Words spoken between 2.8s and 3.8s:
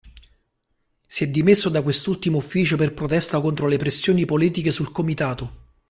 protesta contro le